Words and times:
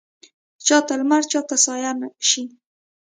چا 0.65 0.77
ته 0.87 0.93
لمر 0.99 1.23
چا 1.31 1.41
ته 1.47 1.55
سایه 1.65 1.91
شي 2.29 2.43